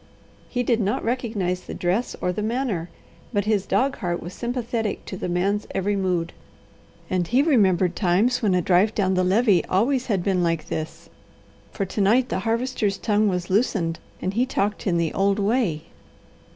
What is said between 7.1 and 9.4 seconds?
he remembered times when a drive down the